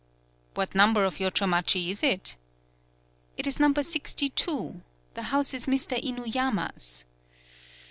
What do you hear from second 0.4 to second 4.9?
"What number of Yochomachi is it?" "It is number sixty two.